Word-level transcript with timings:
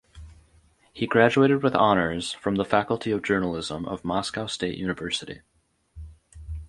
He 0.91 1.05
graduated 1.05 1.61
with 1.61 1.75
honors 1.75 2.33
from 2.33 2.55
the 2.55 2.65
Faculty 2.65 3.11
of 3.11 3.21
Journalism 3.21 3.85
of 3.85 4.03
Moscow 4.03 4.47
State 4.47 4.79
University. 4.79 5.41